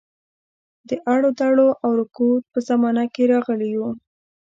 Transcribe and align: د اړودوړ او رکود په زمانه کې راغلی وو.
د 0.87 0.91
اړودوړ 1.13 1.57
او 1.83 1.89
رکود 1.99 2.43
په 2.51 2.59
زمانه 2.69 3.03
کې 3.13 3.23
راغلی 3.33 3.71
وو. 3.79 3.91